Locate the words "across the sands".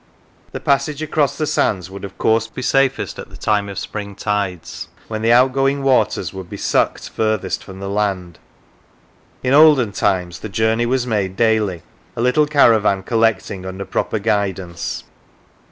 1.03-1.91